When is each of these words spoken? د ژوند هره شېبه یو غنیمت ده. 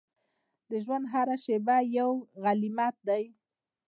د 0.69 0.71
ژوند 0.83 1.05
هره 1.13 1.35
شېبه 1.43 1.77
یو 1.97 2.11
غنیمت 2.43 2.95
ده. 3.07 3.17